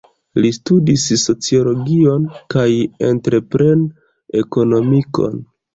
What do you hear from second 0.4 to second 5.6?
Li studis sociologion kaj entrepren-ekonomikon.